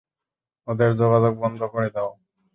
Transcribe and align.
ওদের 0.67 0.91
যোগাযোগ 0.95 1.33
বন্ধ 1.41 1.59
করে 1.73 1.89
দাও। 1.95 2.09